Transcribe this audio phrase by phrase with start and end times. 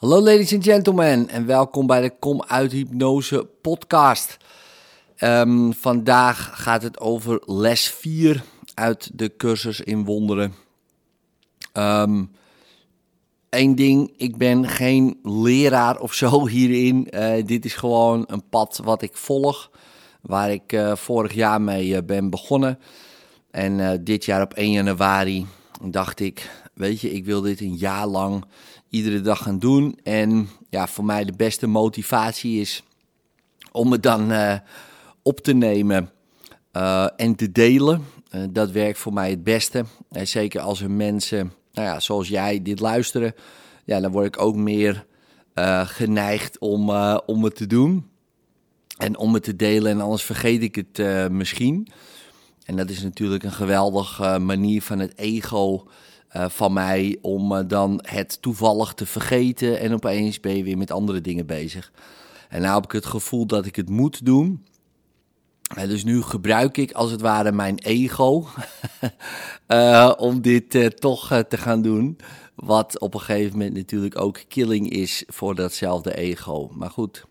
[0.00, 4.36] Hallo ladies and gentlemen en welkom bij de Kom uit Hypnose podcast.
[5.16, 8.42] Ehm, vandaag gaat het over les 4
[8.74, 10.54] uit de cursus in wonderen.
[11.72, 12.28] Eén
[13.50, 17.08] ehm, ding, ik ben geen leraar of zo hierin.
[17.10, 19.70] Uh, dit is gewoon een pad wat ik volg,
[20.20, 22.78] waar ik uh, vorig jaar mee uh, ben begonnen.
[23.50, 25.46] En dit jaar op 1 januari
[25.84, 28.44] dacht ik, weet je, ik wil dit een jaar lang
[28.90, 29.98] iedere dag gaan doen.
[30.02, 32.82] En ja, voor mij de beste motivatie is
[33.72, 34.54] om het dan uh,
[35.22, 36.10] op te nemen
[36.72, 38.04] uh, en te delen.
[38.34, 39.84] Uh, dat werkt voor mij het beste.
[40.10, 43.34] En zeker als er mensen, nou ja, zoals jij, dit luisteren,
[43.84, 45.08] ja, dan word ik ook meer
[45.84, 46.90] geneigd om,
[47.26, 48.08] om het te doen.
[48.96, 51.88] En om het te delen, en anders vergeet ik het misschien.
[52.70, 55.86] En dat is natuurlijk een geweldige manier van het ego
[56.36, 60.78] uh, van mij om uh, dan het toevallig te vergeten en opeens ben je weer
[60.78, 61.92] met andere dingen bezig.
[62.48, 64.66] En nou heb ik het gevoel dat ik het moet doen.
[65.74, 68.46] En dus nu gebruik ik als het ware mijn ego
[70.28, 72.18] om dit toch te gaan doen.
[72.54, 76.70] Wat op een gegeven moment natuurlijk ook killing is voor datzelfde ego.
[76.72, 77.24] Maar goed,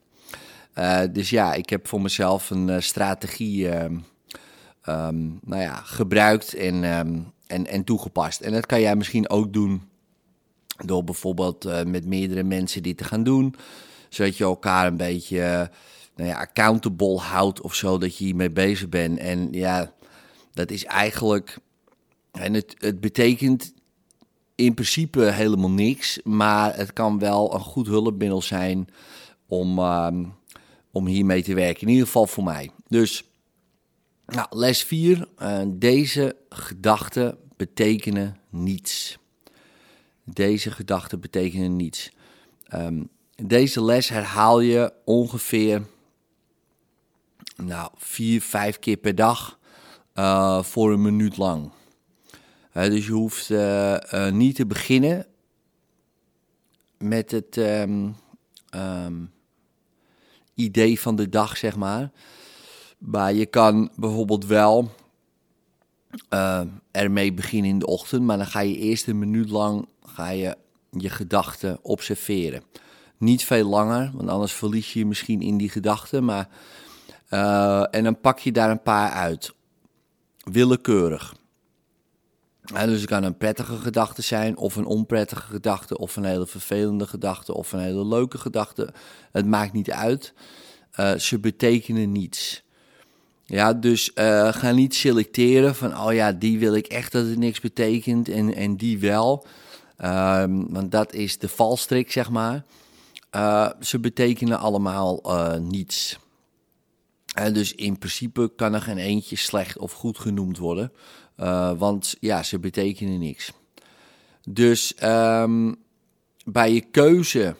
[1.11, 3.69] dus ja, ik heb voor mezelf een strategie
[4.89, 8.41] um, nou ja, gebruikt en um, en, en toegepast.
[8.41, 9.81] En dat kan jij misschien ook doen
[10.85, 13.55] door bijvoorbeeld uh, met meerdere mensen dit te gaan doen.
[14.09, 15.71] Zodat je elkaar een beetje
[16.15, 19.19] nou ja, accountable houdt of zo, dat je hiermee bezig bent.
[19.19, 19.93] En ja,
[20.53, 21.57] dat is eigenlijk.
[22.31, 23.73] En het, het betekent
[24.55, 28.87] in principe helemaal niks, maar het kan wel een goed hulpmiddel zijn
[29.47, 30.07] om, uh,
[30.91, 31.81] om hiermee te werken.
[31.81, 32.71] In ieder geval voor mij.
[32.87, 33.23] Dus
[34.31, 35.27] nou, les 4.
[35.39, 39.17] Uh, deze gedachten betekenen niets.
[40.23, 42.11] Deze gedachten betekenen niets.
[42.73, 45.81] Um, deze les herhaal je ongeveer
[47.55, 49.59] nou, vier, vijf keer per dag
[50.15, 51.71] uh, voor een minuut lang.
[52.73, 55.25] Dus je hoeft uh, niet te beginnen
[56.97, 58.15] met het um,
[58.75, 59.31] um,
[60.53, 62.11] idee van de dag, zeg maar.
[62.99, 64.91] Maar je kan bijvoorbeeld wel
[66.29, 66.61] uh,
[66.91, 70.57] ermee beginnen in de ochtend, maar dan ga je eerst een minuut lang ga je,
[70.91, 72.63] je gedachten observeren.
[73.17, 76.25] Niet veel langer, want anders verlies je je misschien in die gedachten.
[76.25, 76.49] Maar,
[77.29, 79.53] uh, en dan pak je daar een paar uit.
[80.43, 81.35] Willekeurig.
[82.73, 86.47] En dus het kan een prettige gedachte zijn, of een onprettige gedachte, of een hele
[86.47, 88.93] vervelende gedachte, of een hele leuke gedachte.
[89.31, 90.33] Het maakt niet uit.
[90.99, 92.63] Uh, ze betekenen niets.
[93.49, 97.37] Ja, dus uh, ga niet selecteren van, oh ja, die wil ik echt dat het
[97.37, 99.45] niks betekent en, en die wel.
[99.97, 102.63] Um, want dat is de valstrik, zeg maar.
[103.35, 106.19] Uh, ze betekenen allemaal uh, niets.
[107.33, 110.91] En dus in principe kan er geen eentje slecht of goed genoemd worden.
[111.77, 113.51] want ja, ze betekenen niks.
[114.47, 115.75] Dus um,
[116.45, 117.55] bij je keuze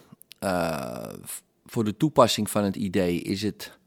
[1.66, 3.78] voor de toepassing van het idee is het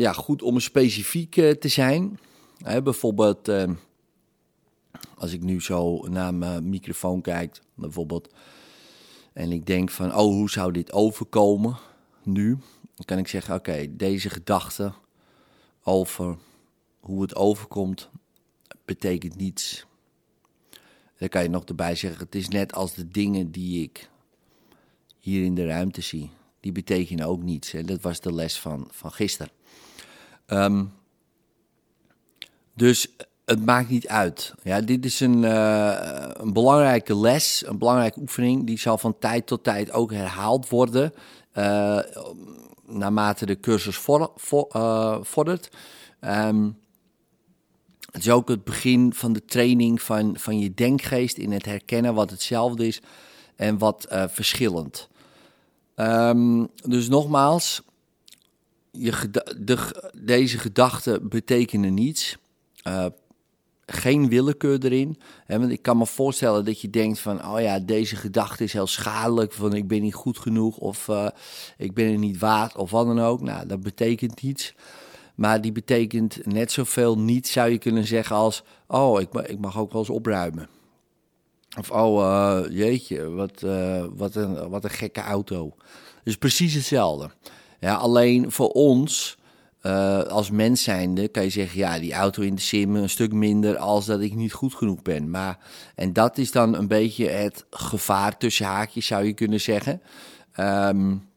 [0.00, 2.18] ja, goed om specifiek uh, te zijn.
[2.62, 3.70] Hè, bijvoorbeeld, uh,
[5.14, 8.34] als ik nu zo naar mijn microfoon kijk, bijvoorbeeld,
[9.32, 11.78] en ik denk van, oh, hoe zou dit overkomen
[12.22, 12.58] nu?
[12.94, 14.92] Dan kan ik zeggen, oké, deze gedachte
[15.82, 16.36] over
[17.00, 18.10] hoe het overkomt,
[18.84, 19.86] betekent niets.
[21.18, 24.10] Dan kan je nog erbij zeggen, het is net als de dingen die ik
[25.18, 26.30] hier in de ruimte zie.
[26.60, 27.72] Die betekenen ook niets.
[27.72, 29.52] En dat was de les van, van gisteren.
[30.52, 30.92] Um,
[32.74, 33.08] dus
[33.44, 34.54] het maakt niet uit.
[34.62, 38.66] Ja, dit is een, uh, een belangrijke les, een belangrijke oefening.
[38.66, 41.12] Die zal van tijd tot tijd ook herhaald worden.
[41.54, 41.98] Uh,
[42.86, 44.32] naarmate de cursus vor,
[44.76, 45.70] uh, vordert.
[46.20, 46.78] Um,
[48.10, 52.14] het is ook het begin van de training van, van je denkgeest in het herkennen
[52.14, 53.00] wat hetzelfde is
[53.56, 55.08] en wat verschillend.
[55.96, 57.82] Um, dus nogmaals,
[58.90, 62.36] je de, deze gedachten betekenen niets.
[62.86, 63.06] Uh,
[63.86, 65.18] geen willekeur erin.
[65.46, 67.44] Want ik kan me voorstellen dat je denkt van...
[67.44, 69.52] oh ja, deze gedachte is heel schadelijk...
[69.52, 71.28] van ik ben niet goed genoeg of uh,
[71.76, 73.40] ik ben er niet waard of wat dan ook.
[73.40, 74.74] Nou, dat betekent niets.
[75.34, 78.62] Maar die betekent net zoveel niet, zou je kunnen zeggen als...
[78.86, 80.68] oh, ik, ik mag ook wel eens opruimen.
[81.78, 83.60] Of oh, uh, jeetje, wat,
[84.14, 85.74] wat, een, wat een gekke auto.
[86.24, 87.30] Dus precies hetzelfde.
[87.80, 89.38] Ja, alleen voor ons
[89.82, 93.32] uh, als mens zijnde kan je zeggen, ja, die auto in de sim een stuk
[93.32, 95.30] minder als dat ik niet goed genoeg ben.
[95.30, 95.58] Maar,
[95.94, 100.02] en dat is dan een beetje het gevaar tussen haakjes, zou je kunnen zeggen.
[100.58, 101.28] Um,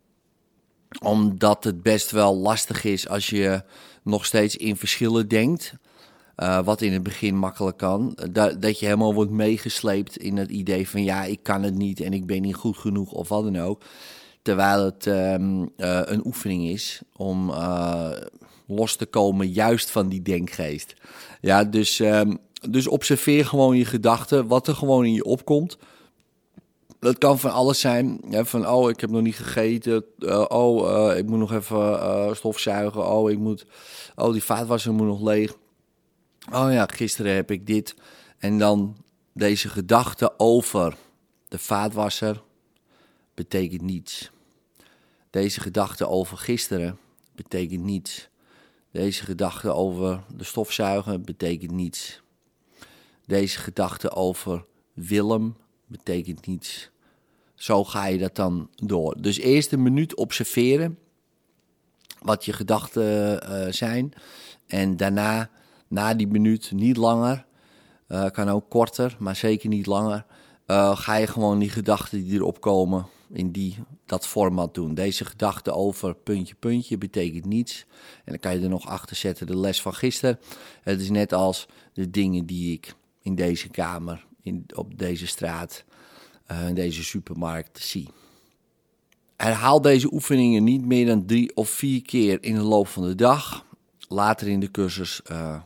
[1.01, 3.63] omdat het best wel lastig is als je
[4.03, 5.73] nog steeds in verschillen denkt.
[6.37, 8.17] Uh, wat in het begin makkelijk kan.
[8.31, 11.99] Dat, dat je helemaal wordt meegesleept in het idee van ja, ik kan het niet
[11.99, 13.81] en ik ben niet goed genoeg of wat dan ook.
[14.43, 18.11] Terwijl het um, uh, een oefening is om uh,
[18.67, 20.93] los te komen juist van die denkgeest.
[21.41, 22.37] Ja, dus, um,
[22.69, 25.77] dus observeer gewoon je gedachten, wat er gewoon in je opkomt.
[26.99, 28.19] Dat kan van alles zijn.
[28.29, 30.05] Ja, van, oh, ik heb nog niet gegeten.
[30.19, 33.07] Uh, oh, ik moet nog even stofzuigen.
[33.07, 33.65] Oh, ik moet...
[34.15, 35.53] Oh, die vaatwasser moet nog leeg.
[36.53, 37.95] Oh ja, gisteren heb ik dit.
[38.37, 38.97] En dan
[39.33, 40.95] deze gedachte over
[41.47, 42.41] de vaatwasser
[43.33, 44.31] betekent niets.
[45.29, 46.97] Deze gedachte over gisteren
[47.35, 48.29] betekent niets.
[48.91, 52.21] Deze gedachte over de stofzuigen betekent niets.
[53.25, 56.89] Deze gedachte over Willem betekent niets.
[57.55, 59.21] Zo ga je dat dan door.
[59.21, 60.97] Dus eerst een minuut observeren
[62.21, 64.13] wat je gedachten uh, zijn.
[64.67, 65.49] En daarna,
[65.87, 67.45] na die minuut, niet langer,
[68.07, 70.25] uh, kan ook korter, maar zeker niet langer,
[70.67, 74.93] uh, ga je gewoon die gedachten die erop komen in die, dat format doen.
[74.93, 77.85] Deze gedachte over puntje, puntje betekent niets.
[78.15, 80.39] En dan kan je er nog achter zetten de les van gisteren.
[80.81, 85.83] Het is net als de dingen die ik in deze kamer, in, op deze straat,
[86.51, 88.09] uh, in deze supermarkt zie.
[89.35, 93.15] Herhaal deze oefeningen niet meer dan drie of vier keer in de loop van de
[93.15, 93.65] dag.
[94.07, 95.61] Later in de cursus uh,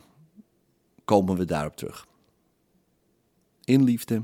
[1.05, 2.07] komen we daarop terug.
[3.63, 4.23] In liefde,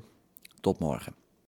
[0.61, 1.22] tot morgen.